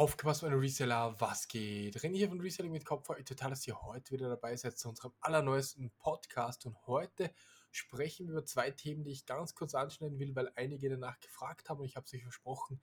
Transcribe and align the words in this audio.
Aufgepasst, 0.00 0.42
meine 0.42 0.58
Reseller, 0.58 1.14
was 1.20 1.46
geht? 1.46 1.98
René 1.98 2.16
hier 2.16 2.30
von 2.30 2.40
Reselling 2.40 2.72
mit 2.72 2.86
Kopf. 2.86 3.08
Total, 3.22 3.50
dass 3.50 3.66
ihr 3.66 3.82
heute 3.82 4.12
wieder 4.12 4.30
dabei 4.30 4.56
seid 4.56 4.78
zu 4.78 4.88
unserem 4.88 5.12
allerneuesten 5.20 5.90
Podcast. 5.98 6.64
Und 6.64 6.86
heute 6.86 7.30
sprechen 7.70 8.26
wir 8.26 8.32
über 8.32 8.46
zwei 8.46 8.70
Themen, 8.70 9.04
die 9.04 9.10
ich 9.10 9.26
ganz 9.26 9.54
kurz 9.54 9.74
anschneiden 9.74 10.18
will, 10.18 10.34
weil 10.34 10.50
einige 10.54 10.88
danach 10.88 11.20
gefragt 11.20 11.68
haben. 11.68 11.80
Und 11.80 11.84
ich 11.84 11.96
habe 11.96 12.06
es 12.06 12.14
euch 12.14 12.22
versprochen, 12.22 12.80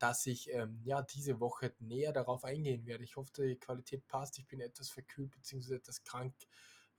dass 0.00 0.26
ich 0.26 0.52
ähm, 0.52 0.80
ja 0.82 1.02
diese 1.02 1.38
Woche 1.38 1.72
näher 1.78 2.12
darauf 2.12 2.42
eingehen 2.42 2.84
werde. 2.84 3.04
Ich 3.04 3.14
hoffe, 3.14 3.30
die 3.36 3.54
Qualität 3.54 4.08
passt. 4.08 4.36
Ich 4.40 4.48
bin 4.48 4.58
etwas 4.58 4.90
verkühlt 4.90 5.30
bzw. 5.36 5.76
etwas 5.76 6.02
krank. 6.02 6.34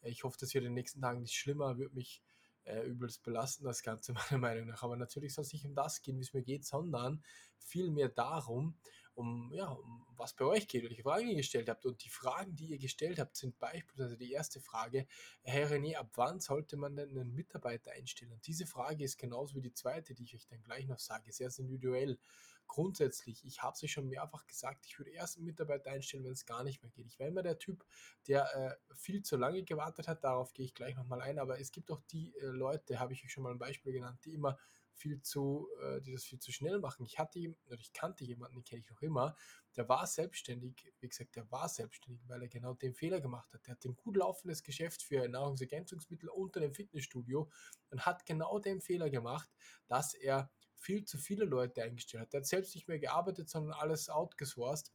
Ich 0.02 0.24
hoffe, 0.24 0.38
das 0.40 0.54
wird 0.54 0.64
in 0.64 0.70
den 0.70 0.76
nächsten 0.76 1.02
Tagen 1.02 1.20
nicht 1.20 1.36
schlimmer. 1.36 1.78
Wird 1.78 1.94
mich 1.94 2.24
äh, 2.64 2.86
übelst 2.86 3.22
belasten, 3.22 3.66
das 3.66 3.84
Ganze 3.84 4.14
meiner 4.32 4.38
Meinung 4.38 4.68
nach. 4.68 4.84
Aber 4.84 4.96
natürlich 4.96 5.34
soll 5.34 5.44
es 5.44 5.52
nicht 5.52 5.66
um 5.66 5.76
das 5.76 6.02
gehen, 6.02 6.18
wie 6.20 6.24
es 6.24 6.34
mir 6.34 6.44
geht, 6.44 6.66
sondern 6.66 7.22
vielmehr 7.58 8.08
darum, 8.08 8.78
um, 9.18 9.52
ja, 9.52 9.68
um 9.68 10.06
was 10.16 10.34
bei 10.34 10.46
euch 10.46 10.68
geht, 10.68 10.84
welche 10.84 11.04
Fragen 11.04 11.28
ihr 11.28 11.36
gestellt 11.36 11.70
habt. 11.70 11.86
Und 11.86 12.04
die 12.04 12.10
Fragen, 12.10 12.56
die 12.56 12.68
ihr 12.68 12.78
gestellt 12.78 13.20
habt, 13.20 13.36
sind 13.36 13.58
beispielsweise 13.60 14.18
die 14.18 14.32
erste 14.32 14.62
Frage, 14.62 15.08
Herr 15.42 15.70
René, 15.70 15.96
ab 15.96 16.12
wann 16.16 16.40
sollte 16.40 16.78
man 16.78 16.96
denn 16.96 17.10
einen 17.10 17.34
Mitarbeiter 17.34 17.92
einstellen? 17.92 18.32
Und 18.32 18.46
diese 18.46 18.66
Frage 18.66 19.04
ist 19.04 19.18
genauso 19.18 19.56
wie 19.56 19.62
die 19.62 19.74
zweite, 19.74 20.14
die 20.14 20.24
ich 20.24 20.36
euch 20.36 20.48
dann 20.48 20.62
gleich 20.62 20.88
noch 20.88 21.00
sage, 21.00 21.32
sehr 21.32 21.52
individuell. 21.58 22.20
Grundsätzlich, 22.68 23.46
ich 23.46 23.64
habe 23.64 23.78
es 23.82 23.90
schon 23.90 24.10
mehrfach 24.10 24.46
gesagt, 24.46 24.86
ich 24.86 25.00
würde 25.00 25.12
erst 25.12 25.38
einen 25.38 25.46
Mitarbeiter 25.46 25.90
einstellen, 25.90 26.26
wenn 26.26 26.34
es 26.34 26.46
gar 26.46 26.64
nicht 26.64 26.84
mehr 26.84 26.92
geht. 26.92 27.08
Ich 27.08 27.18
war 27.18 27.28
immer 27.28 27.42
der 27.42 27.58
Typ, 27.58 27.86
der 28.28 28.54
äh, 28.56 28.94
viel 28.94 29.24
zu 29.24 29.38
lange 29.38 29.64
gewartet 29.64 30.08
hat, 30.08 30.24
darauf 30.24 30.54
gehe 30.54 30.66
ich 30.66 30.74
gleich 30.74 30.96
nochmal 30.96 31.22
ein, 31.22 31.40
aber 31.40 31.60
es 31.60 31.72
gibt 31.72 31.90
auch 31.92 32.02
die 32.12 32.36
äh, 32.36 32.46
Leute, 32.48 33.00
habe 33.00 33.14
ich 33.14 33.24
euch 33.24 33.32
schon 33.32 33.44
mal 33.44 33.52
ein 33.52 33.60
Beispiel 33.60 33.94
genannt, 33.94 34.20
die 34.26 34.34
immer 34.34 34.60
viel 34.98 35.22
zu, 35.22 35.70
äh, 35.82 36.02
die 36.02 36.12
das 36.12 36.26
viel 36.26 36.40
zu 36.40 36.52
schnell 36.52 36.80
machen. 36.80 37.06
Ich 37.06 37.20
hatte, 37.20 37.56
oder 37.66 37.80
ich 37.80 37.94
kannte 37.94 38.26
jemanden, 38.26 38.56
den 38.56 38.64
kenne 38.64 38.82
ich 38.82 38.90
noch 38.90 39.02
immer, 39.02 39.36
der 39.76 39.88
war 39.88 40.06
selbstständig, 40.08 40.92
wie 41.00 41.08
gesagt, 41.08 41.36
der 41.36 41.50
war 41.52 41.70
selbstständig, 41.70 42.28
weil 42.28 42.42
er 42.42 42.48
genau 42.48 42.74
den 42.74 42.94
Fehler 42.94 43.22
gemacht 43.22 43.54
hat. 43.54 43.66
Der 43.68 43.74
hat 43.74 43.86
ein 43.86 43.96
gut 43.96 44.18
laufendes 44.18 44.64
Geschäft 44.64 45.04
für 45.04 45.28
Nahrungsergänzungsmittel 45.28 46.30
unter 46.30 46.60
dem 46.60 46.74
Fitnessstudio 46.74 47.50
und 47.92 48.06
hat 48.06 48.26
genau 48.26 48.60
den 48.60 48.82
Fehler 48.82 49.10
gemacht, 49.10 49.50
dass 49.88 50.14
er 50.14 50.52
viel 50.76 51.06
zu 51.06 51.18
viele 51.18 51.46
Leute 51.46 51.84
eingestellt 51.84 52.24
hat. 52.24 52.34
Der 52.34 52.40
hat 52.42 52.48
selbst 52.48 52.76
nicht 52.76 52.88
mehr 52.88 53.00
gearbeitet, 53.00 53.50
sondern 53.50 53.74
alles 53.74 54.10
outgesourced. 54.10 54.92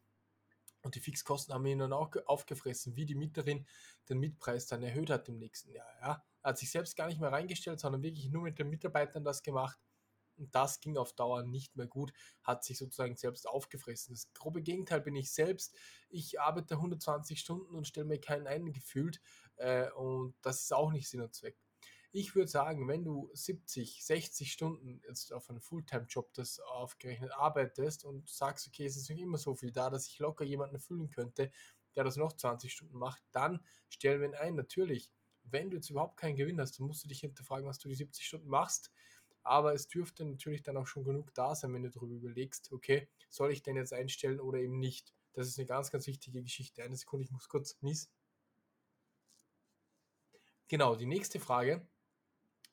Und 0.82 0.96
die 0.96 1.00
Fixkosten 1.00 1.54
haben 1.54 1.64
ihn 1.66 1.78
dann 1.78 1.92
auch 1.92 2.10
aufgefressen, 2.26 2.96
wie 2.96 3.06
die 3.06 3.14
Mieterin 3.14 3.66
den 4.08 4.18
Mietpreis 4.18 4.66
dann 4.66 4.82
erhöht 4.82 5.10
hat 5.10 5.28
im 5.28 5.38
nächsten 5.38 5.70
Jahr. 5.70 5.88
Ja. 6.00 6.24
Er 6.42 6.48
hat 6.48 6.58
sich 6.58 6.70
selbst 6.70 6.96
gar 6.96 7.06
nicht 7.06 7.20
mehr 7.20 7.30
reingestellt, 7.30 7.78
sondern 7.78 8.02
wirklich 8.02 8.28
nur 8.30 8.42
mit 8.42 8.58
den 8.58 8.68
Mitarbeitern 8.68 9.22
das 9.22 9.42
gemacht. 9.42 9.78
Und 10.42 10.54
das 10.56 10.80
ging 10.80 10.96
auf 10.96 11.12
Dauer 11.12 11.44
nicht 11.44 11.76
mehr 11.76 11.86
gut, 11.86 12.12
hat 12.42 12.64
sich 12.64 12.78
sozusagen 12.78 13.16
selbst 13.16 13.48
aufgefressen. 13.48 14.12
Das 14.12 14.32
grobe 14.34 14.60
Gegenteil 14.60 15.00
bin 15.00 15.14
ich 15.14 15.32
selbst. 15.32 15.76
Ich 16.08 16.40
arbeite 16.40 16.74
120 16.74 17.38
Stunden 17.38 17.76
und 17.76 17.86
stelle 17.86 18.06
mir 18.06 18.20
keinen 18.20 18.48
ein 18.48 18.72
gefühlt. 18.72 19.20
Äh, 19.56 19.90
und 19.92 20.34
das 20.42 20.62
ist 20.62 20.74
auch 20.74 20.90
nicht 20.90 21.08
Sinn 21.08 21.20
und 21.20 21.32
Zweck. 21.32 21.56
Ich 22.10 22.34
würde 22.34 22.48
sagen, 22.48 22.88
wenn 22.88 23.04
du 23.04 23.30
70, 23.32 24.04
60 24.04 24.52
Stunden 24.52 25.00
jetzt 25.06 25.32
auf 25.32 25.48
einem 25.48 25.62
Fulltime-Job 25.62 26.34
das 26.34 26.58
aufgerechnet 26.58 27.30
arbeitest 27.32 28.04
und 28.04 28.28
sagst, 28.28 28.66
okay, 28.66 28.84
es 28.84 28.96
ist 28.96 29.08
nicht 29.08 29.20
immer 29.20 29.38
so 29.38 29.54
viel 29.54 29.70
da, 29.70 29.88
dass 29.88 30.08
ich 30.08 30.18
locker 30.18 30.44
jemanden 30.44 30.74
erfüllen 30.74 31.08
könnte, 31.08 31.52
der 31.94 32.04
das 32.04 32.16
noch 32.16 32.32
20 32.32 32.72
Stunden 32.72 32.98
macht, 32.98 33.22
dann 33.30 33.64
stellen 33.88 34.20
wir 34.20 34.28
ihn 34.28 34.34
ein. 34.34 34.56
Natürlich, 34.56 35.10
wenn 35.44 35.70
du 35.70 35.76
jetzt 35.76 35.88
überhaupt 35.88 36.18
keinen 36.18 36.36
Gewinn 36.36 36.60
hast, 36.60 36.78
dann 36.78 36.86
musst 36.86 37.04
du 37.04 37.08
dich 37.08 37.20
hinterfragen, 37.20 37.66
was 37.66 37.78
du 37.78 37.88
die 37.88 37.94
70 37.94 38.26
Stunden 38.26 38.48
machst 38.48 38.90
aber 39.42 39.74
es 39.74 39.88
dürfte 39.88 40.24
natürlich 40.24 40.62
dann 40.62 40.76
auch 40.76 40.86
schon 40.86 41.04
genug 41.04 41.34
da 41.34 41.54
sein, 41.54 41.72
wenn 41.74 41.82
du 41.82 41.90
darüber 41.90 42.14
überlegst, 42.14 42.72
okay, 42.72 43.08
soll 43.28 43.52
ich 43.52 43.62
den 43.62 43.76
jetzt 43.76 43.92
einstellen 43.92 44.40
oder 44.40 44.58
eben 44.58 44.78
nicht. 44.78 45.12
Das 45.32 45.48
ist 45.48 45.58
eine 45.58 45.66
ganz, 45.66 45.90
ganz 45.90 46.06
wichtige 46.06 46.42
Geschichte. 46.42 46.82
Eine 46.82 46.96
Sekunde, 46.96 47.24
ich 47.24 47.30
muss 47.30 47.48
kurz 47.48 47.80
niesen. 47.80 48.10
Genau, 50.68 50.96
die 50.96 51.06
nächste 51.06 51.40
Frage, 51.40 51.86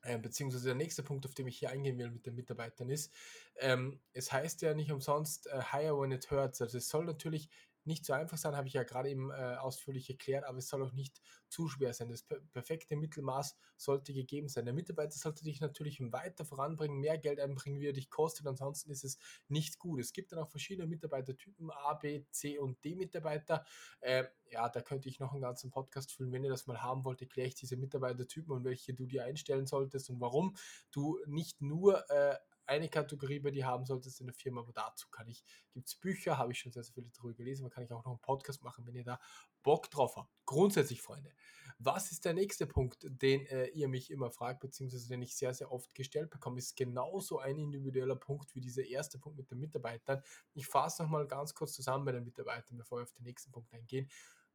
äh, 0.04 0.18
beziehungsweise 0.18 0.68
der 0.68 0.76
nächste 0.76 1.04
Punkt, 1.04 1.26
auf 1.26 1.34
den 1.34 1.48
ich 1.48 1.58
hier 1.58 1.72
eingehen 1.72 1.98
will 1.98 2.10
mit 2.12 2.26
den 2.26 2.36
Mitarbeitern 2.36 2.90
ist, 2.90 3.14
ähm, 3.58 4.00
es 4.14 4.32
heißt 4.32 4.62
ja 4.62 4.74
nicht 4.74 4.92
umsonst 4.92 5.48
äh, 5.48 5.62
hire 5.72 6.00
when 6.00 6.12
it 6.12 6.32
hurts. 6.32 6.62
Also 6.62 6.78
es 6.78 6.88
soll 6.88 7.06
natürlich 7.06 7.50
nicht 7.90 8.06
so 8.06 8.14
einfach 8.14 8.38
sein, 8.38 8.56
habe 8.56 8.68
ich 8.68 8.74
ja 8.74 8.84
gerade 8.84 9.10
eben 9.10 9.32
äh, 9.32 9.58
ausführlich 9.60 10.10
erklärt, 10.10 10.46
aber 10.46 10.60
es 10.60 10.70
soll 10.70 10.84
auch 10.84 10.94
nicht 10.94 11.22
zu 11.50 11.68
schwer 11.68 11.94
sein. 11.94 12.10
Das 12.10 12.24
per 12.24 12.40
perfekte 12.54 12.96
Mittelmaß 12.96 13.58
sollte 13.76 14.14
gegeben 14.14 14.48
sein. 14.48 14.66
Der 14.66 14.74
Mitarbeiter 14.74 15.18
sollte 15.18 15.44
dich 15.44 15.60
natürlich 15.60 16.00
weiter 16.12 16.46
voranbringen, 16.46 17.00
mehr 17.00 17.18
Geld 17.18 17.40
einbringen, 17.40 17.80
wie 17.80 17.88
er 17.88 17.94
dich 17.94 18.10
kostet, 18.10 18.48
ansonsten 18.48 18.92
ist 18.92 19.04
es 19.04 19.18
nicht 19.48 19.80
gut. 19.80 20.00
Es 20.00 20.14
gibt 20.14 20.32
dann 20.32 20.40
auch 20.40 20.50
verschiedene 20.50 20.88
Mitarbeitertypen, 20.88 21.72
A, 21.72 21.96
B, 21.96 22.24
C 22.30 22.60
und 22.60 22.84
D 22.86 22.96
Mitarbeiter. 22.96 23.66
Äh, 24.00 24.26
ja, 24.52 24.70
da 24.70 24.82
könnte 24.82 25.10
ich 25.10 25.20
noch 25.20 25.34
einen 25.34 25.42
ganzen 25.42 25.72
Podcast 25.72 26.12
füllen. 26.14 26.32
Wenn 26.32 26.44
ihr 26.44 26.50
das 26.50 26.68
mal 26.68 26.82
haben 26.82 27.04
wollt, 27.04 27.22
erkläre 27.22 27.48
ich 27.48 27.56
diese 27.56 27.76
Mitarbeitertypen 27.76 28.54
und 28.54 28.64
welche 28.64 28.94
du 28.94 29.06
dir 29.06 29.26
einstellen 29.26 29.66
solltest 29.66 30.10
und 30.10 30.22
warum 30.22 30.56
du 30.92 31.20
nicht 31.26 31.62
nur 31.62 32.10
äh, 32.10 32.38
eine 32.70 32.90
Kategorie 32.90 33.40
bei 33.40 33.52
dir 33.52 33.66
haben 33.66 33.86
solltest 33.86 34.22
in 34.22 34.28
der 34.28 34.36
Firma, 34.36 34.62
aber 34.62 34.72
dazu 34.72 35.10
kann 35.10 35.28
ich, 35.28 35.44
gibt 35.72 35.88
es 35.88 35.96
Bücher, 35.96 36.38
habe 36.38 36.52
ich 36.52 36.60
schon 36.60 36.72
sehr, 36.72 36.84
sehr 36.84 36.94
viele 36.94 37.10
darüber 37.10 37.34
gelesen, 37.34 37.66
aber 37.66 37.74
kann 37.74 37.84
ich 37.84 37.92
auch 37.92 38.06
noch 38.06 38.12
einen 38.12 38.22
Podcast 38.22 38.64
machen, 38.64 38.86
wenn 38.86 38.96
ihr 38.96 39.04
da 39.04 39.20
Bock 39.64 39.90
drauf 39.90 40.16
habt. 40.16 40.32
Grundsätzlich, 40.46 41.02
Freunde, 41.02 41.34
was 41.80 42.12
ist 42.12 42.26
der 42.26 42.34
nächste 42.34 42.68
Punkt, 42.68 43.06
den 43.08 43.46
äh, 43.48 43.68
ihr 43.68 43.88
mich 43.88 44.12
immer 44.12 44.32
fragt, 44.32 44.60
beziehungsweise 44.60 45.08
den 45.08 45.22
ich 45.22 45.36
sehr, 45.36 45.54
sehr 45.54 45.72
oft 45.72 45.94
gestellt 45.96 46.30
bekomme, 46.30 46.60
ist 46.60 46.76
genauso 46.76 47.40
ein 47.40 47.58
individueller 47.58 48.16
Punkt 48.16 48.54
wie 48.54 48.62
dieser 48.62 48.86
erste 48.86 49.18
Punkt 49.18 49.38
mit 49.38 49.50
den 49.50 49.60
Mitarbeitern. 49.60 50.22
Ich 50.54 50.68
fasse 50.68 51.04
nochmal 51.04 51.28
ganz 51.28 51.54
kurz 51.54 51.74
zusammen 51.74 52.06
bei 52.06 52.12
den 52.12 52.24
Mitarbeitern, 52.24 52.78
bevor 52.78 53.00
wir 53.00 53.04
auf 53.04 53.14
den 53.14 53.24
nächsten 53.24 53.52
Punkt 53.52 53.74
eingehen. 53.74 54.10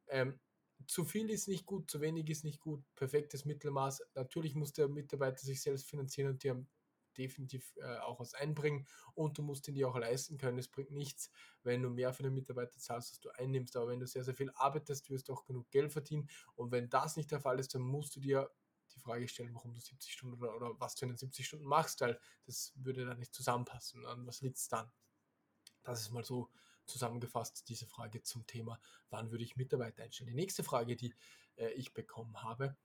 Ähm, 0.08 0.38
zu 0.86 1.04
viel 1.04 1.30
ist 1.30 1.48
nicht 1.48 1.66
gut, 1.66 1.90
zu 1.90 2.00
wenig 2.00 2.28
ist 2.28 2.44
nicht 2.44 2.60
gut, 2.60 2.84
perfektes 2.94 3.44
Mittelmaß. 3.44 4.02
Natürlich 4.14 4.54
muss 4.54 4.72
der 4.72 4.88
Mitarbeiter 4.88 5.38
sich 5.38 5.62
selbst 5.62 5.88
finanzieren 5.88 6.30
und 6.30 6.42
die 6.42 6.50
haben 6.50 6.68
definitiv 7.16 7.76
äh, 7.76 7.98
auch 7.98 8.20
was 8.20 8.34
einbringen 8.34 8.86
und 9.14 9.38
du 9.38 9.42
musst 9.42 9.68
ihn 9.68 9.74
dir 9.74 9.88
auch 9.88 9.96
leisten 9.96 10.38
können. 10.38 10.58
Es 10.58 10.68
bringt 10.68 10.90
nichts, 10.90 11.30
wenn 11.62 11.82
du 11.82 11.90
mehr 11.90 12.12
für 12.12 12.22
den 12.22 12.34
Mitarbeiter 12.34 12.78
zahlst, 12.78 13.10
als 13.10 13.20
du 13.20 13.30
einnimmst. 13.30 13.76
Aber 13.76 13.88
wenn 13.88 14.00
du 14.00 14.06
sehr, 14.06 14.24
sehr 14.24 14.34
viel 14.34 14.50
arbeitest, 14.54 15.10
wirst 15.10 15.28
du 15.28 15.32
auch 15.32 15.44
genug 15.44 15.70
Geld 15.70 15.92
verdienen. 15.92 16.28
Und 16.54 16.70
wenn 16.70 16.88
das 16.90 17.16
nicht 17.16 17.30
der 17.30 17.40
Fall 17.40 17.58
ist, 17.58 17.74
dann 17.74 17.82
musst 17.82 18.16
du 18.16 18.20
dir 18.20 18.50
die 18.94 19.00
Frage 19.00 19.28
stellen, 19.28 19.54
warum 19.54 19.74
du 19.74 19.80
70 19.80 20.12
Stunden 20.12 20.36
oder, 20.42 20.54
oder 20.54 20.80
was 20.80 20.94
du 20.94 21.06
in 21.06 21.12
den 21.12 21.18
70 21.18 21.46
Stunden 21.46 21.66
machst, 21.66 22.00
weil 22.00 22.18
das 22.46 22.72
würde 22.76 23.04
dann 23.04 23.18
nicht 23.18 23.34
zusammenpassen. 23.34 24.06
An 24.06 24.26
was 24.26 24.40
liegt 24.40 24.58
es 24.58 24.68
dann? 24.68 24.90
Das 25.82 26.00
ist 26.00 26.10
mal 26.10 26.24
so 26.24 26.50
zusammengefasst 26.86 27.68
diese 27.68 27.86
Frage 27.86 28.22
zum 28.22 28.46
Thema, 28.46 28.80
wann 29.10 29.30
würde 29.30 29.44
ich 29.44 29.56
Mitarbeiter 29.56 30.02
einstellen. 30.02 30.28
Die 30.28 30.36
nächste 30.36 30.64
Frage, 30.64 30.96
die 30.96 31.14
äh, 31.56 31.70
ich 31.70 31.94
bekommen 31.94 32.42
habe, 32.42 32.76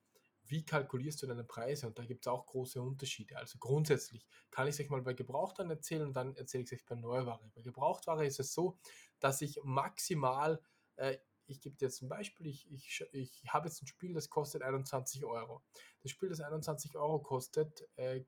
wie 0.50 0.66
kalkulierst 0.66 1.22
du 1.22 1.28
deine 1.28 1.44
Preise? 1.44 1.88
Und 1.88 1.98
da 2.00 2.06
gibt 2.06 2.26
es 2.26 2.28
auch 2.28 2.46
große 2.46 2.82
Unterschiede. 2.82 3.38
Also 3.38 3.58
grundsätzlich 3.60 4.28
kann 4.52 4.68
ich 4.68 4.74
es 4.76 4.82
euch 4.82 4.90
mal 4.90 5.02
bei 5.02 5.14
Gebrauchtwaren 5.14 5.70
erzählen 5.70 6.04
und 6.04 6.14
dann 6.14 6.36
erzähle 6.36 6.64
ich 6.64 6.72
es 6.72 6.80
euch 6.80 6.86
bei 6.86 6.96
Neuware. 6.96 7.52
Bei 7.56 7.62
Gebrauchtware 7.62 8.26
ist 8.26 8.40
es 8.40 8.54
so, 8.54 8.78
dass 9.20 9.42
ich 9.42 9.60
maximal, 9.64 10.62
äh, 10.96 11.18
ich 11.46 11.62
gebe 11.62 11.76
dir 11.78 11.86
jetzt 11.86 12.02
ein 12.02 12.10
Beispiel, 12.10 12.48
ich, 12.48 12.70
ich, 12.72 13.04
ich 13.12 13.44
habe 13.48 13.68
jetzt 13.68 13.82
ein 13.82 13.88
Spiel, 13.88 14.14
das 14.14 14.30
kostet 14.30 14.64
21 14.64 15.24
Euro. 15.24 15.64
Das 16.02 16.12
Spiel, 16.12 16.30
das 16.30 16.42
21 16.42 16.96
Euro 16.96 17.20
kostet, 17.20 17.88
äh, 17.96 18.24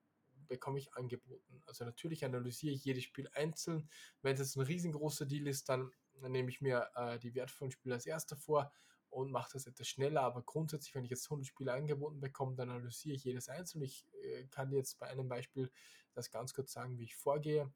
bekomme 0.48 0.80
ich 0.80 0.94
angeboten. 0.94 1.64
Also 1.66 1.86
natürlich 1.86 2.26
analysiere 2.26 2.74
ich 2.74 2.84
jedes 2.84 3.06
Spiel 3.06 3.30
einzeln. 3.34 3.90
Wenn 4.22 4.34
es 4.34 4.40
jetzt 4.40 4.58
ein 4.58 4.64
riesengroßer 4.64 5.26
Deal 5.26 5.48
ist, 5.48 5.70
dann 5.70 5.92
nehme 6.20 6.50
ich 6.50 6.62
mir 6.62 6.90
äh, 6.96 7.18
die 7.20 7.34
wertvollen 7.34 7.72
Spiele 7.72 7.96
als 7.96 8.06
erster 8.06 8.36
vor 8.36 8.72
und 9.12 9.32
mache 9.32 9.52
das 9.54 9.68
etwas 9.68 9.88
schneller. 9.88 10.22
Aber 10.22 10.42
grundsätzlich, 10.42 10.96
wenn 10.96 11.04
ich 11.04 11.12
jetzt 11.12 11.26
100 11.26 11.48
Spiele 11.48 11.74
angeboten 11.74 12.20
bekomme, 12.20 12.56
dann 12.56 12.70
analysiere 12.70 13.16
ich 13.16 13.24
jedes 13.24 13.50
einzelne. 13.50 13.86
Ich 13.86 14.08
äh, 14.24 14.46
kann 14.46 14.72
jetzt 14.72 14.98
bei 15.00 15.08
einem 15.08 15.30
Beispiel 15.30 15.72
das 16.14 16.32
ganz 16.32 16.54
kurz 16.54 16.72
sagen, 16.74 16.98
wie 16.98 17.04
ich 17.04 17.16
vorgehe 17.16 17.72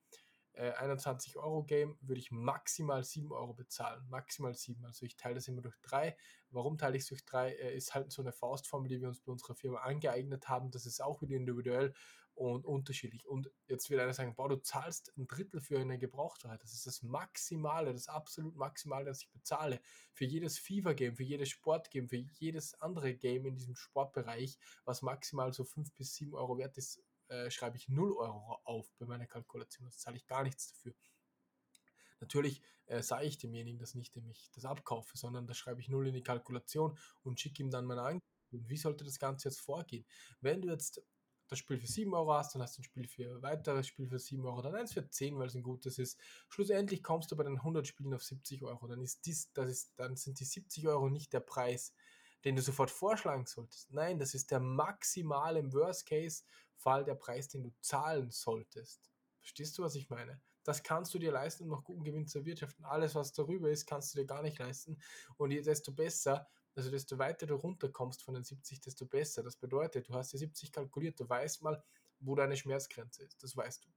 äh, 0.57 0.71
21 0.71 1.37
Euro 1.37 1.63
Game 1.63 1.97
würde 2.01 2.19
ich 2.19 2.31
maximal 2.31 3.03
7 3.03 3.31
Euro 3.31 3.53
bezahlen. 3.53 4.03
Maximal 4.09 4.55
7. 4.55 4.83
Also 4.85 5.05
ich 5.05 5.17
teile 5.17 5.35
das 5.35 5.47
immer 5.47 5.61
durch 5.61 5.79
3. 5.81 6.15
Warum 6.49 6.77
teile 6.77 6.97
ich 6.97 7.03
es 7.03 7.09
durch 7.09 7.25
3? 7.25 7.51
Äh, 7.51 7.75
ist 7.75 7.93
halt 7.93 8.11
so 8.11 8.21
eine 8.21 8.31
Faustformel, 8.31 8.89
die 8.89 9.01
wir 9.01 9.09
uns 9.09 9.21
bei 9.21 9.31
unserer 9.31 9.55
Firma 9.55 9.79
angeeignet 9.79 10.47
haben. 10.47 10.71
Das 10.71 10.85
ist 10.85 11.01
auch 11.01 11.21
wieder 11.21 11.35
individuell 11.35 11.93
und 12.35 12.65
unterschiedlich. 12.65 13.25
Und 13.27 13.49
jetzt 13.67 13.89
wird 13.89 14.01
einer 14.01 14.13
sagen, 14.13 14.35
boah, 14.35 14.49
du 14.49 14.57
zahlst 14.57 15.13
ein 15.17 15.25
Drittel 15.25 15.61
für 15.61 15.79
eine 15.79 15.97
Gebrauchtware. 15.97 16.57
Das 16.57 16.73
ist 16.73 16.85
das 16.85 17.01
Maximale, 17.01 17.93
das 17.93 18.07
absolut 18.07 18.55
Maximale, 18.55 19.05
das 19.05 19.21
ich 19.21 19.31
bezahle. 19.31 19.79
Für 20.13 20.25
jedes 20.25 20.59
FIFA-Game, 20.59 21.15
für 21.15 21.23
jedes 21.23 21.49
Sport-Game, 21.49 22.09
für 22.09 22.17
jedes 22.17 22.73
andere 22.81 23.15
Game 23.15 23.45
in 23.45 23.55
diesem 23.55 23.75
Sportbereich, 23.75 24.57
was 24.83 25.01
maximal 25.01 25.53
so 25.53 25.63
5 25.63 25.93
bis 25.93 26.13
7 26.15 26.33
Euro 26.35 26.57
wert 26.57 26.77
ist, 26.77 27.01
äh, 27.29 27.49
schreibe 27.49 27.77
ich 27.77 27.87
0 27.87 28.11
Euro 28.13 28.59
auf 28.65 28.93
bei 28.99 29.05
meiner 29.05 29.27
Kalkulation. 29.27 29.85
Das 29.85 29.97
zahle 29.97 30.17
ich 30.17 30.27
gar 30.27 30.43
nichts 30.43 30.67
dafür. 30.67 30.93
Natürlich 32.19 32.61
äh, 32.85 33.01
sage 33.01 33.25
ich 33.25 33.37
demjenigen 33.37 33.79
das 33.79 33.95
nicht, 33.95 34.15
dem 34.15 34.27
ich 34.29 34.49
das 34.51 34.65
abkaufe, 34.65 35.17
sondern 35.17 35.47
da 35.47 35.53
schreibe 35.53 35.81
ich 35.81 35.89
0 35.89 36.07
in 36.07 36.13
die 36.13 36.23
Kalkulation 36.23 36.97
und 37.23 37.39
schicke 37.39 37.63
ihm 37.63 37.71
dann 37.71 37.85
meine 37.85 38.01
Angebote. 38.01 38.25
Wie 38.51 38.77
sollte 38.77 39.03
das 39.03 39.19
Ganze 39.19 39.49
jetzt 39.49 39.59
vorgehen? 39.59 40.05
Wenn 40.39 40.61
du 40.61 40.69
jetzt 40.69 41.01
das 41.47 41.59
Spiel 41.59 41.79
für 41.79 41.87
7 41.87 42.13
Euro 42.13 42.33
hast, 42.33 42.55
dann 42.55 42.61
hast 42.61 42.77
du 42.77 42.81
ein 42.81 42.85
Spiel 42.85 43.07
für 43.07 43.41
weiteres 43.41 43.87
Spiel 43.87 44.07
für 44.07 44.19
7 44.19 44.45
Euro, 44.45 44.61
dann 44.61 44.75
eins 44.75 44.93
für 44.93 45.07
10, 45.07 45.37
weil 45.37 45.47
es 45.47 45.55
ein 45.55 45.63
gutes 45.63 45.99
ist. 45.99 46.19
Schlussendlich 46.49 47.03
kommst 47.03 47.31
du 47.31 47.35
bei 47.35 47.43
den 47.43 47.57
100 47.57 47.85
Spielen 47.85 48.13
auf 48.13 48.23
70 48.23 48.63
Euro. 48.63 48.87
Dann, 48.87 49.01
ist 49.01 49.25
dies, 49.25 49.51
das 49.53 49.69
ist, 49.69 49.93
dann 49.97 50.15
sind 50.15 50.39
die 50.39 50.45
70 50.45 50.87
Euro 50.87 51.09
nicht 51.09 51.33
der 51.33 51.41
Preis, 51.41 51.93
den 52.43 52.55
du 52.55 52.61
sofort 52.61 52.91
vorschlagen 52.91 53.45
solltest. 53.45 53.91
Nein, 53.91 54.19
das 54.19 54.33
ist 54.33 54.51
der 54.51 54.59
maximale 54.59 55.59
im 55.59 55.73
Worst-Case-Fall 55.73 57.03
der 57.03 57.15
Preis, 57.15 57.47
den 57.47 57.63
du 57.63 57.71
zahlen 57.81 58.31
solltest. 58.31 59.11
Verstehst 59.39 59.77
du, 59.77 59.83
was 59.83 59.95
ich 59.95 60.09
meine? 60.09 60.41
Das 60.63 60.81
kannst 60.81 61.13
du 61.13 61.19
dir 61.19 61.31
leisten, 61.31 61.63
um 61.63 61.69
noch 61.69 61.83
guten 61.83 62.03
Gewinn 62.03 62.27
zu 62.27 62.39
erwirtschaften. 62.39 62.85
Alles, 62.85 63.13
was 63.13 63.33
darüber 63.33 63.69
ist, 63.69 63.85
kannst 63.85 64.13
du 64.13 64.19
dir 64.19 64.25
gar 64.25 64.41
nicht 64.41 64.57
leisten. 64.57 64.97
Und 65.37 65.51
desto 65.51 65.91
besser, 65.91 66.47
also 66.75 66.91
desto 66.91 67.17
weiter 67.17 67.45
du 67.45 67.55
runterkommst 67.55 68.21
von 68.21 68.33
den 68.33 68.43
70, 68.43 68.81
desto 68.81 69.05
besser. 69.05 69.43
Das 69.43 69.55
bedeutet, 69.55 70.09
du 70.09 70.13
hast 70.13 70.33
die 70.33 70.37
70 70.37 70.71
kalkuliert, 70.71 71.19
du 71.19 71.27
weißt 71.27 71.61
mal, 71.61 71.81
wo 72.19 72.35
deine 72.35 72.57
Schmerzgrenze 72.57 73.23
ist. 73.23 73.41
Das 73.41 73.55
weißt 73.55 73.85
du. 73.85 73.89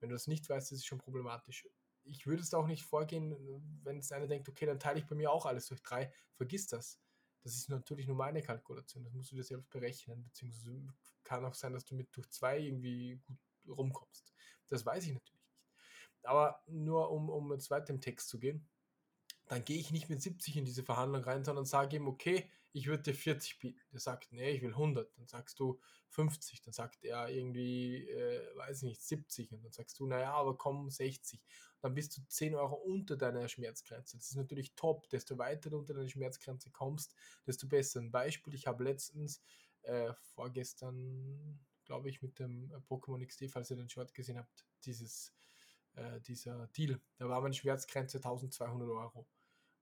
Wenn 0.00 0.10
du 0.10 0.14
das 0.14 0.26
nicht 0.26 0.48
weißt, 0.48 0.72
ist 0.72 0.78
es 0.78 0.84
schon 0.84 0.98
problematisch. 0.98 1.68
Ich 2.04 2.26
würde 2.26 2.42
es 2.42 2.54
auch 2.54 2.66
nicht 2.66 2.84
vorgehen, 2.84 3.34
wenn 3.82 3.98
es 3.98 4.12
einer 4.12 4.26
denkt, 4.26 4.48
okay, 4.48 4.66
dann 4.66 4.78
teile 4.78 4.98
ich 4.98 5.06
bei 5.06 5.14
mir 5.14 5.30
auch 5.30 5.46
alles 5.46 5.66
durch 5.66 5.82
drei. 5.82 6.12
Vergiss 6.34 6.66
das. 6.66 7.00
Das 7.42 7.54
ist 7.54 7.68
natürlich 7.68 8.06
nur 8.06 8.16
meine 8.16 8.42
Kalkulation. 8.42 9.04
Das 9.04 9.12
musst 9.12 9.32
du 9.32 9.36
dir 9.36 9.44
selbst 9.44 9.70
berechnen. 9.70 10.22
Beziehungsweise 10.24 10.86
kann 11.24 11.44
auch 11.44 11.54
sein, 11.54 11.72
dass 11.72 11.84
du 11.84 11.94
mit 11.94 12.14
durch 12.14 12.28
zwei 12.30 12.58
irgendwie 12.58 13.20
gut 13.26 13.38
rumkommst. 13.66 14.34
Das 14.68 14.84
weiß 14.84 15.04
ich 15.04 15.14
natürlich 15.14 15.40
nicht. 15.40 15.74
Aber 16.22 16.62
nur 16.66 17.10
um, 17.10 17.28
um 17.28 17.52
jetzt 17.52 17.70
weiter 17.70 17.92
im 17.92 18.00
Text 18.00 18.28
zu 18.28 18.38
gehen 18.38 18.66
dann 19.46 19.64
gehe 19.64 19.78
ich 19.78 19.90
nicht 19.90 20.08
mit 20.08 20.22
70 20.22 20.56
in 20.56 20.64
diese 20.64 20.82
Verhandlung 20.82 21.22
rein, 21.22 21.44
sondern 21.44 21.66
sage 21.66 21.96
ihm, 21.96 22.06
okay, 22.06 22.50
ich 22.72 22.86
würde 22.86 23.04
dir 23.04 23.14
40 23.14 23.58
bieten. 23.58 23.80
Der 23.92 24.00
sagt, 24.00 24.32
nee, 24.32 24.50
ich 24.50 24.62
will 24.62 24.70
100. 24.70 25.16
Dann 25.16 25.26
sagst 25.26 25.60
du 25.60 25.78
50. 26.08 26.62
Dann 26.62 26.72
sagt 26.72 27.04
er 27.04 27.28
irgendwie, 27.28 28.08
äh, 28.08 28.56
weiß 28.56 28.82
nicht, 28.82 29.02
70. 29.02 29.52
Und 29.52 29.62
dann 29.62 29.72
sagst 29.72 29.98
du, 30.00 30.06
naja, 30.06 30.32
aber 30.32 30.56
komm, 30.56 30.90
60. 30.90 31.40
dann 31.80 31.94
bist 31.94 32.16
du 32.16 32.22
10 32.26 32.54
Euro 32.54 32.74
unter 32.74 33.16
deiner 33.16 33.46
Schmerzgrenze. 33.48 34.16
Das 34.16 34.30
ist 34.30 34.36
natürlich 34.36 34.74
top. 34.74 35.08
Desto 35.10 35.38
weiter 35.38 35.70
du 35.70 35.78
unter 35.78 35.94
deine 35.94 36.08
Schmerzgrenze 36.08 36.70
kommst, 36.70 37.14
desto 37.46 37.68
besser. 37.68 38.00
Ein 38.00 38.10
Beispiel, 38.10 38.54
ich 38.54 38.66
habe 38.66 38.82
letztens, 38.82 39.42
äh, 39.82 40.12
vorgestern, 40.34 41.60
glaube 41.84 42.08
ich, 42.08 42.22
mit 42.22 42.38
dem 42.38 42.72
Pokémon 42.88 43.24
XD, 43.24 43.50
falls 43.50 43.70
ihr 43.70 43.76
den 43.76 43.90
Short 43.90 44.14
gesehen 44.14 44.38
habt, 44.38 44.66
dieses 44.84 45.32
äh, 45.94 46.20
dieser 46.20 46.66
Deal. 46.68 47.00
Da 47.18 47.28
war 47.28 47.40
meine 47.40 47.54
Schmerzgrenze 47.54 48.18
1200 48.18 48.88
Euro 48.88 49.26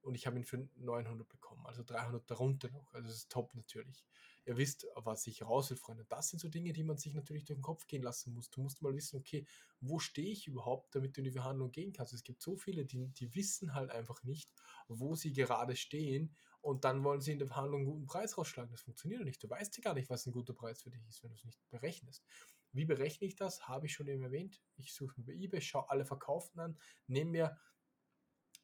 und 0.02 0.14
ich 0.14 0.26
habe 0.26 0.36
ihn 0.36 0.44
für 0.44 0.68
900 0.76 1.28
bekommen, 1.28 1.64
also 1.64 1.82
300 1.84 2.28
darunter 2.30 2.70
noch. 2.70 2.92
Also 2.92 3.08
das 3.08 3.18
ist 3.18 3.32
top 3.32 3.54
natürlich. 3.54 4.04
Ihr 4.44 4.56
wisst, 4.56 4.86
was 4.96 5.26
ich 5.28 5.42
raus 5.42 5.70
will, 5.70 5.76
Freunde. 5.76 6.04
Das 6.08 6.28
sind 6.28 6.40
so 6.40 6.48
Dinge, 6.48 6.72
die 6.72 6.82
man 6.82 6.98
sich 6.98 7.14
natürlich 7.14 7.44
durch 7.44 7.58
den 7.58 7.62
Kopf 7.62 7.86
gehen 7.86 8.02
lassen 8.02 8.34
muss. 8.34 8.50
Du 8.50 8.60
musst 8.60 8.82
mal 8.82 8.92
wissen, 8.92 9.16
okay, 9.16 9.46
wo 9.80 10.00
stehe 10.00 10.32
ich 10.32 10.48
überhaupt, 10.48 10.94
damit 10.96 11.16
du 11.16 11.20
in 11.20 11.26
die 11.26 11.30
Verhandlung 11.30 11.70
gehen 11.70 11.92
kannst. 11.92 12.12
Es 12.12 12.24
gibt 12.24 12.42
so 12.42 12.56
viele, 12.56 12.84
die, 12.84 13.06
die 13.08 13.32
wissen 13.36 13.74
halt 13.74 13.90
einfach 13.90 14.24
nicht, 14.24 14.50
wo 14.88 15.14
sie 15.14 15.32
gerade 15.32 15.76
stehen 15.76 16.34
und 16.60 16.84
dann 16.84 17.04
wollen 17.04 17.20
sie 17.20 17.32
in 17.32 17.38
der 17.38 17.46
Verhandlung 17.46 17.82
einen 17.82 17.90
guten 17.90 18.06
Preis 18.06 18.36
rausschlagen. 18.36 18.72
Das 18.72 18.82
funktioniert 18.82 19.24
nicht. 19.24 19.42
Du 19.42 19.48
weißt 19.48 19.76
ja 19.76 19.82
gar 19.82 19.94
nicht, 19.94 20.10
was 20.10 20.26
ein 20.26 20.32
guter 20.32 20.54
Preis 20.54 20.82
für 20.82 20.90
dich 20.90 21.06
ist, 21.06 21.22
wenn 21.22 21.30
du 21.30 21.36
es 21.36 21.44
nicht 21.44 21.60
berechnest. 21.70 22.24
Wie 22.72 22.84
berechne 22.84 23.26
ich 23.26 23.36
das? 23.36 23.68
Habe 23.68 23.86
ich 23.86 23.92
schon 23.92 24.08
eben 24.08 24.22
erwähnt. 24.22 24.62
Ich 24.76 24.94
suche 24.94 25.14
mir 25.18 25.26
bei 25.26 25.32
eBay, 25.32 25.60
schaue 25.60 25.90
alle 25.90 26.04
Verkauften 26.04 26.60
an, 26.60 26.78
nehme 27.06 27.30
mir 27.30 27.58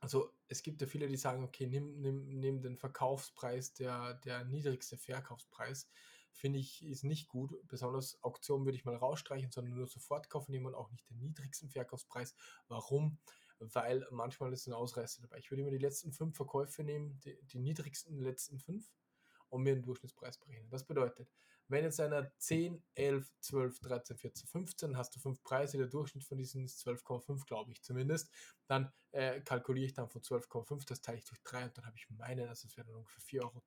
also 0.00 0.32
es 0.46 0.62
gibt 0.62 0.80
ja 0.80 0.86
viele, 0.86 1.08
die 1.08 1.16
sagen, 1.16 1.44
okay, 1.44 1.66
nimm, 1.66 2.00
nimm, 2.00 2.28
nimm 2.28 2.62
den 2.62 2.76
Verkaufspreis, 2.76 3.74
der, 3.74 4.14
der 4.14 4.44
niedrigste 4.44 4.96
Verkaufspreis. 4.96 5.88
Finde 6.32 6.60
ich, 6.60 6.84
ist 6.84 7.04
nicht 7.04 7.26
gut. 7.28 7.54
Besonders 7.66 8.22
Auktionen 8.22 8.64
würde 8.64 8.76
ich 8.76 8.84
mal 8.84 8.94
rausstreichen, 8.94 9.50
sondern 9.50 9.74
nur 9.74 9.88
Sofortkauf 9.88 10.48
nehmen 10.48 10.66
und 10.66 10.74
auch 10.74 10.90
nicht 10.90 11.08
den 11.10 11.18
niedrigsten 11.18 11.68
Verkaufspreis. 11.68 12.34
Warum? 12.68 13.18
Weil 13.58 14.06
manchmal 14.12 14.52
ist 14.52 14.68
ein 14.68 14.72
Ausreißer 14.72 15.22
dabei. 15.22 15.38
Ich 15.38 15.50
würde 15.50 15.62
immer 15.62 15.72
die 15.72 15.78
letzten 15.78 16.12
fünf 16.12 16.36
Verkäufe 16.36 16.84
nehmen, 16.84 17.18
die, 17.24 17.36
die 17.42 17.58
niedrigsten 17.58 18.20
letzten 18.20 18.60
fünf 18.60 18.88
und 19.48 19.62
mir 19.62 19.72
einen 19.72 19.82
Durchschnittspreis 19.82 20.38
berechnen. 20.38 20.70
Das 20.70 20.86
bedeutet, 20.86 21.32
wenn 21.68 21.84
jetzt 21.84 22.00
einer 22.00 22.32
10, 22.38 22.82
11, 22.94 23.30
12, 23.40 23.80
13, 23.80 24.16
14, 24.16 24.48
15, 24.48 24.96
hast 24.96 25.14
du 25.14 25.20
fünf 25.20 25.42
Preise, 25.42 25.76
der 25.76 25.86
Durchschnitt 25.86 26.24
von 26.24 26.38
diesen 26.38 26.64
ist 26.64 26.86
12,5, 26.86 27.46
glaube 27.46 27.72
ich 27.72 27.82
zumindest, 27.82 28.30
dann 28.66 28.90
äh, 29.12 29.40
kalkuliere 29.40 29.86
ich 29.86 29.94
dann 29.94 30.08
von 30.08 30.22
12,5, 30.22 30.86
das 30.86 31.02
teile 31.02 31.18
ich 31.18 31.24
durch 31.24 31.42
3 31.42 31.66
und 31.66 31.78
dann 31.78 31.86
habe 31.86 31.96
ich 31.96 32.08
meinen, 32.10 32.48
also 32.48 32.66
es 32.66 32.76
wäre 32.76 32.86
dann 32.86 32.96
ungefähr 32.96 33.22
4,20 33.22 33.42
Euro, 33.42 33.62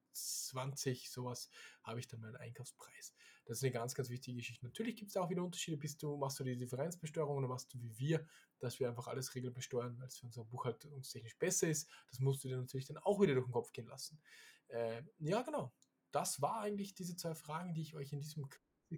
sowas, 1.06 1.50
habe 1.84 2.00
ich 2.00 2.08
dann 2.08 2.22
meinen 2.22 2.36
Einkaufspreis. 2.36 3.14
Das 3.46 3.58
ist 3.58 3.64
eine 3.64 3.72
ganz, 3.72 3.96
ganz 3.96 4.10
wichtige 4.10 4.38
Geschichte. 4.38 4.66
Natürlich 4.66 4.96
gibt 4.96 5.10
es 5.10 5.18
auch 5.18 5.30
wieder 5.30 5.44
Unterschiede, 5.44 5.78
bist 5.78 6.02
du, 6.02 6.18
machst 6.18 6.40
du 6.40 6.44
die 6.44 6.58
Differenzbesteuerung 6.58 7.38
oder 7.38 7.48
machst 7.48 7.74
du 7.74 7.82
wie 7.82 7.98
wir, 7.98 8.26
dass 8.60 8.80
wir 8.80 8.90
einfach 8.90 9.08
alles 9.08 9.34
regelbesteuern, 9.36 9.98
weil 10.00 10.08
es 10.08 10.18
für 10.18 10.26
unser 10.26 10.44
buchhaltungstechnisch 10.46 11.38
besser 11.38 11.68
ist. 11.68 11.90
Das 12.10 12.20
musst 12.20 12.44
du 12.44 12.48
dir 12.48 12.58
natürlich 12.58 12.86
dann 12.86 12.98
auch 12.98 13.20
wieder 13.22 13.34
durch 13.34 13.46
den 13.46 13.52
Kopf 13.54 13.72
gehen 13.72 13.88
lassen. 13.88 14.22
Äh, 14.70 15.04
ja, 15.20 15.42
genau 15.42 15.74
das 16.12 16.42
war 16.42 16.62
eigentlich 16.62 16.94
diese 16.94 17.16
zwei 17.16 17.36
Fragen, 17.36 17.74
die 17.74 17.82
ich 17.82 17.96
euch 17.96 18.14
in 18.14 18.22
diesem 18.22 18.50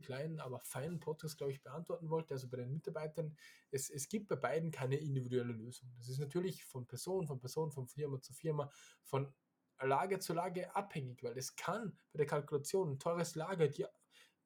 kleinen, 0.01 0.39
aber 0.39 0.59
feinen 0.59 0.99
Podcast, 0.99 1.37
glaube 1.37 1.51
ich, 1.51 1.61
beantworten 1.61 2.09
wollte. 2.09 2.33
Also 2.33 2.49
bei 2.49 2.57
den 2.57 2.71
Mitarbeitern, 2.71 3.37
es, 3.71 3.89
es 3.89 4.09
gibt 4.09 4.27
bei 4.27 4.35
beiden 4.35 4.71
keine 4.71 4.95
individuelle 4.95 5.53
Lösung. 5.53 5.91
Das 5.97 6.09
ist 6.09 6.19
natürlich 6.19 6.65
von 6.65 6.87
Person, 6.87 7.27
von 7.27 7.39
Person, 7.39 7.71
von 7.71 7.87
Firma 7.87 8.21
zu 8.21 8.33
Firma, 8.33 8.71
von 9.03 9.31
Lage 9.81 10.19
zu 10.19 10.33
Lage 10.33 10.75
abhängig, 10.75 11.23
weil 11.23 11.37
es 11.37 11.55
kann 11.55 11.97
bei 12.11 12.17
der 12.17 12.25
Kalkulation 12.25 12.91
ein 12.91 12.99
teures 12.99 13.35
Lager, 13.35 13.67
die 13.67 13.85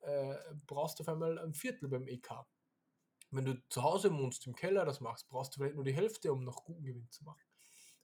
äh, 0.02 0.36
brauchst 0.66 1.00
du 1.00 1.04
auf 1.04 1.10
einmal 1.10 1.38
ein 1.40 1.54
Viertel 1.54 1.90
beim 1.90 2.08
EK. 2.08 2.46
Wenn 3.30 3.46
du 3.46 3.62
zu 3.70 3.84
Hause 3.84 4.12
wohnst, 4.14 4.48
im 4.48 4.56
Keller 4.56 4.86
das 4.86 5.02
machst, 5.02 5.28
brauchst 5.28 5.56
du 5.56 5.60
vielleicht 5.60 5.76
nur 5.76 5.84
die 5.84 5.94
Hälfte, 5.94 6.32
um 6.32 6.44
noch 6.44 6.64
guten 6.64 6.84
Gewinn 6.84 7.10
zu 7.12 7.24
machen 7.24 7.47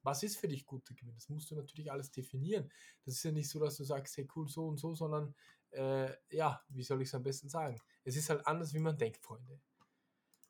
was 0.04 0.24
ist 0.24 0.38
für 0.38 0.48
dich 0.48 0.66
guter 0.66 0.94
Gewinn? 0.94 1.16
Das 1.16 1.30
musst 1.30 1.50
du 1.50 1.56
natürlich 1.56 1.92
alles 1.92 2.12
definieren. 2.12 2.72
Das 3.06 3.16
ist 3.16 3.24
ja 3.24 3.32
nicht 3.32 3.50
so, 3.50 3.60
dass 3.60 3.78
du 3.78 3.84
sagst, 3.84 4.16
hey 4.18 4.28
cool, 4.36 4.48
so 4.48 4.68
und 4.68 4.78
so, 4.78 4.94
sondern 4.94 5.34
äh, 5.72 6.12
ja, 6.30 6.62
wie 6.70 6.84
soll 6.84 7.02
ich 7.02 7.08
es 7.08 7.16
am 7.16 7.24
besten 7.24 7.50
sagen? 7.50 7.80
Es 8.04 8.16
ist 8.16 8.30
halt 8.30 8.46
anders, 8.46 8.74
wie 8.74 8.80
man 8.80 8.98
denkt, 8.98 9.24
Freunde. 9.24 9.60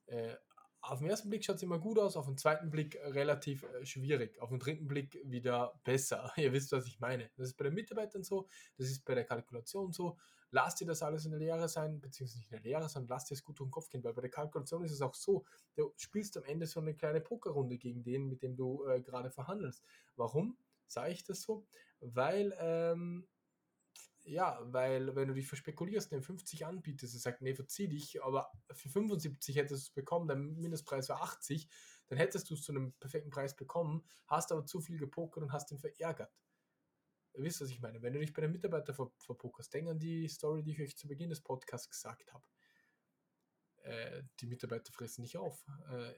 Äh, 0.08 0.36
auf 0.82 1.00
den 1.00 1.10
ersten 1.10 1.30
Blick 1.30 1.46
schaut 1.46 1.56
es 1.56 1.64
immer 1.64 1.80
gut 1.80 1.98
aus, 1.98 2.18
auf 2.18 2.26
den 2.26 2.38
zweiten 2.38 2.70
Blick 2.70 2.98
relativ 3.02 3.64
äh, 3.64 3.86
schwierig, 3.86 4.40
auf 4.42 4.50
den 4.50 4.60
dritten 4.60 4.88
Blick 4.88 5.18
wieder 5.24 5.80
besser. 5.84 6.32
Ihr 6.38 6.52
wisst, 6.52 6.72
was 6.74 6.88
ich 6.88 7.00
meine. 7.00 7.30
Das 7.38 7.50
ist 7.50 7.58
bei 7.58 7.64
den 7.64 7.74
Mitarbeitern 7.74 8.24
so, 8.24 8.48
das 8.78 8.90
ist 8.90 9.06
bei 9.06 9.16
der 9.16 9.24
Kalkulation 9.24 9.94
so, 9.94 10.18
lass 10.54 10.76
dir 10.76 10.86
das 10.86 11.02
alles 11.02 11.26
in 11.26 11.32
der 11.32 11.40
Lehre 11.40 11.68
sein, 11.68 12.00
beziehungsweise 12.00 12.38
nicht 12.38 12.52
in 12.52 12.58
der 12.58 12.72
Lehre, 12.72 12.88
sondern 12.88 13.10
lass 13.10 13.26
dir 13.26 13.34
es 13.34 13.44
gut 13.44 13.60
durch 13.60 13.68
den 13.68 13.72
Kopf 13.72 13.90
gehen, 13.90 14.04
weil 14.04 14.14
bei 14.14 14.22
der 14.22 14.30
Kalkulation 14.30 14.84
ist 14.86 14.92
es 14.92 15.02
auch 15.02 15.16
so, 15.16 15.44
du 15.76 15.92
spielst 15.98 16.38
am 16.38 16.44
Ende 16.44 16.68
so 16.68 16.80
eine 16.80 16.94
kleine 16.94 17.22
Pokerrunde 17.22 17.78
gegen 17.78 18.04
den, 18.04 18.30
mit 18.30 18.44
dem 18.44 18.56
du 18.56 18.86
äh, 18.86 19.02
gerade 19.02 19.32
verhandelst. 19.32 19.84
Warum 20.16 20.56
sage 20.86 21.12
ich 21.12 21.24
das 21.24 21.42
so? 21.42 21.66
Weil, 22.02 22.56
ähm, 22.60 23.28
ja, 24.26 24.60
weil 24.66 25.16
wenn 25.16 25.28
du 25.28 25.34
dich 25.34 25.48
verspekulierst, 25.48 26.12
den 26.12 26.22
50 26.22 26.68
anbietest, 26.68 27.16
er 27.16 27.20
sagt, 27.20 27.42
nee, 27.42 27.56
verzieh 27.56 27.88
dich, 27.88 28.24
aber 28.24 28.52
für 28.72 28.90
75 28.90 29.56
hättest 29.56 29.72
du 29.72 29.76
es 29.76 29.90
bekommen, 29.90 30.28
dein 30.28 30.56
Mindestpreis 30.62 31.10
war 31.10 31.24
80, 31.24 31.68
dann 32.08 32.20
hättest 32.20 32.52
du 32.52 32.54
es 32.54 32.62
zu 32.62 32.74
einem 32.74 32.94
perfekten 33.00 33.32
Preis 33.32 33.56
bekommen, 33.56 34.04
hast 34.28 34.52
aber 34.52 34.68
zu 34.68 34.82
viel 34.82 35.00
gepokert 35.00 35.44
und 35.44 35.52
hast 35.52 35.72
ihn 35.72 35.80
verärgert. 35.80 36.32
Ihr 37.34 37.44
wisst, 37.44 37.62
was 37.62 37.70
ich 37.70 37.80
meine. 37.80 38.02
Wenn 38.02 38.14
du 38.14 38.20
dich 38.20 38.34
bei 38.34 38.42
den 38.42 38.52
Mitarbeitern 38.52 38.96
ver 38.96 39.12
verpokerst, 39.18 39.74
denk 39.74 39.90
an 39.90 40.00
die 40.00 40.28
Story, 40.28 40.64
die 40.64 40.72
ich 40.72 40.82
euch 40.82 40.98
zu 40.98 41.08
Beginn 41.08 41.30
des 41.30 41.42
Podcasts 41.42 41.90
gesagt 41.90 42.32
habe. 42.34 42.46
Äh, 43.84 44.24
die 44.40 44.46
Mitarbeiter 44.46 44.94
fressen 44.94 45.22
nicht 45.22 45.38
auf. 45.38 45.66
Äh, 45.90 46.14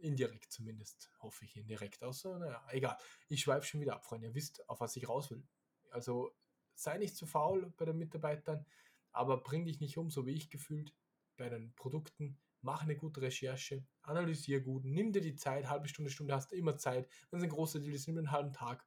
indirekt 0.00 0.52
zumindest, 0.52 1.10
hoffe 1.20 1.44
ich. 1.44 1.56
Indirekt, 1.56 2.02
außer, 2.02 2.38
naja, 2.38 2.64
egal. 2.70 2.96
Ich 3.28 3.40
schweife 3.40 3.66
schon 3.66 3.80
wieder 3.80 3.94
ab, 3.94 4.04
Freunde. 4.04 4.28
Ihr 4.28 4.34
wisst, 4.34 4.68
auf 4.68 4.80
was 4.80 4.94
ich 4.96 5.08
raus 5.08 5.30
will. 5.30 5.42
Also 5.90 6.32
sei 6.74 6.98
nicht 6.98 7.16
zu 7.16 7.26
faul 7.26 7.72
bei 7.76 7.86
den 7.86 7.98
Mitarbeitern, 7.98 8.64
aber 9.10 9.42
bring 9.42 9.64
dich 9.64 9.80
nicht 9.80 9.98
um, 9.98 10.10
so 10.10 10.26
wie 10.26 10.34
ich 10.34 10.48
gefühlt, 10.48 10.94
bei 11.36 11.48
den 11.48 11.74
Produkten. 11.74 12.38
Mach 12.60 12.82
eine 12.82 12.96
gute 12.96 13.20
Recherche, 13.22 13.86
analysiere 14.02 14.60
gut, 14.60 14.84
nimm 14.84 15.12
dir 15.12 15.20
die 15.20 15.36
Zeit, 15.36 15.68
halbe 15.68 15.88
Stunde, 15.88 16.10
Stunde 16.10 16.34
hast 16.34 16.52
du 16.52 16.56
immer 16.56 16.76
Zeit. 16.76 17.08
Wenn 17.30 17.38
es 17.38 17.44
ein 17.44 17.50
großer 17.50 17.80
Deal 17.80 17.94
ist, 17.94 18.06
nimm 18.06 18.18
einen 18.18 18.32
halben 18.32 18.52
Tag 18.52 18.84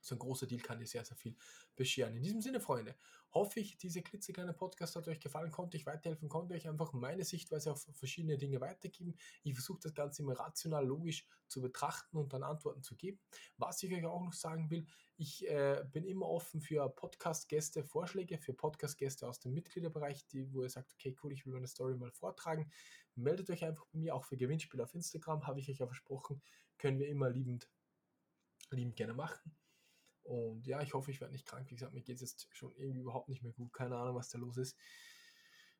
so 0.00 0.14
ein 0.14 0.18
großer 0.18 0.46
Deal 0.46 0.60
kann 0.60 0.78
dir 0.78 0.86
sehr, 0.86 1.04
sehr 1.04 1.16
viel 1.16 1.36
bescheren. 1.76 2.16
In 2.16 2.22
diesem 2.22 2.40
Sinne, 2.40 2.60
Freunde, 2.60 2.96
hoffe 3.32 3.60
ich, 3.60 3.76
diese 3.76 4.02
klitzekleine 4.02 4.52
Podcast 4.52 4.96
hat 4.96 5.08
euch 5.08 5.20
gefallen, 5.20 5.50
konnte 5.50 5.76
ich 5.76 5.86
weiterhelfen, 5.86 6.28
konnte 6.28 6.54
euch 6.54 6.68
einfach 6.68 6.92
meine 6.92 7.24
Sichtweise 7.24 7.72
auf 7.72 7.86
verschiedene 7.92 8.38
Dinge 8.38 8.60
weitergeben. 8.60 9.16
Ich 9.42 9.54
versuche 9.54 9.80
das 9.82 9.94
Ganze 9.94 10.22
immer 10.22 10.38
rational, 10.38 10.86
logisch 10.86 11.26
zu 11.46 11.60
betrachten 11.60 12.16
und 12.16 12.32
dann 12.32 12.42
Antworten 12.42 12.82
zu 12.82 12.96
geben. 12.96 13.18
Was 13.56 13.82
ich 13.82 13.92
euch 13.92 14.04
auch 14.04 14.22
noch 14.22 14.32
sagen 14.32 14.70
will, 14.70 14.86
ich 15.16 15.48
äh, 15.48 15.84
bin 15.92 16.04
immer 16.04 16.26
offen 16.26 16.60
für 16.60 16.88
Podcast-Gäste, 16.88 17.82
Vorschläge 17.84 18.38
für 18.38 18.54
Podcast-Gäste 18.54 19.28
aus 19.28 19.40
dem 19.40 19.52
Mitgliederbereich, 19.52 20.26
die, 20.28 20.52
wo 20.52 20.62
ihr 20.62 20.70
sagt, 20.70 20.92
okay, 20.94 21.16
cool, 21.22 21.32
ich 21.32 21.44
will 21.44 21.52
meine 21.52 21.66
Story 21.66 21.96
mal 21.96 22.12
vortragen. 22.12 22.70
Meldet 23.14 23.50
euch 23.50 23.64
einfach 23.64 23.84
bei 23.86 23.98
mir, 23.98 24.14
auch 24.14 24.24
für 24.24 24.36
Gewinnspiele 24.36 24.84
auf 24.84 24.94
Instagram, 24.94 25.46
habe 25.46 25.58
ich 25.60 25.68
euch 25.68 25.78
ja 25.78 25.86
versprochen, 25.86 26.40
können 26.78 27.00
wir 27.00 27.08
immer 27.08 27.28
liebend, 27.28 27.68
liebend 28.70 28.96
gerne 28.96 29.14
machen. 29.14 29.56
Und 30.28 30.66
ja, 30.66 30.82
ich 30.82 30.92
hoffe, 30.92 31.10
ich 31.10 31.20
werde 31.20 31.32
nicht 31.32 31.46
krank. 31.46 31.70
Wie 31.70 31.74
gesagt, 31.74 31.94
mir 31.94 32.02
geht 32.02 32.16
es 32.16 32.20
jetzt 32.20 32.54
schon 32.54 32.74
irgendwie 32.76 33.00
überhaupt 33.00 33.30
nicht 33.30 33.42
mehr 33.42 33.52
gut. 33.52 33.72
Keine 33.72 33.96
Ahnung, 33.96 34.14
was 34.14 34.28
da 34.28 34.38
los 34.38 34.58
ist. 34.58 34.76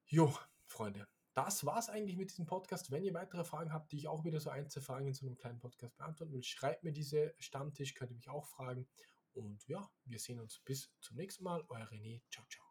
Jo, 0.07 0.35
Freunde, 0.65 1.07
das 1.35 1.67
war's 1.67 1.91
eigentlich 1.91 2.17
mit 2.17 2.31
diesem 2.31 2.47
Podcast. 2.47 2.91
Wenn 2.91 3.05
ihr 3.05 3.13
weitere 3.13 3.45
Fragen 3.45 3.75
habt, 3.75 3.93
die 3.93 3.99
ich 3.99 4.09
auch 4.09 4.25
wieder 4.25 4.41
so 4.41 4.49
Einzelfragen 4.49 5.07
in 5.07 5.15
so 5.15 5.27
einem 5.27 5.37
kleinen 5.37 5.59
Podcast 5.59 5.99
beantworten 5.99 6.33
will, 6.33 6.43
schreibt 6.43 6.83
mir 6.83 6.93
diese 6.93 7.35
Stammtisch, 7.39 7.93
könnt 7.95 8.11
ihr 8.11 8.17
mich 8.17 8.31
auch 8.31 8.47
fragen. 8.47 8.89
Und 9.35 9.69
ja, 9.69 9.87
wir 10.07 10.19
sehen 10.19 10.41
uns 10.41 10.61
bis 10.61 10.91
zum 11.01 11.17
nächsten 11.17 11.45
Mal. 11.45 11.63
Euer 11.69 11.87
René. 11.89 12.23
Ciao, 12.31 12.47
ciao. 12.49 12.68